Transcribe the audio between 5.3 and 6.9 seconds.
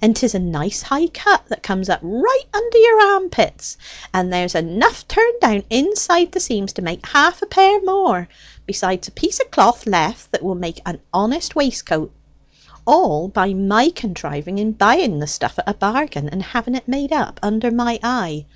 down inside the seams to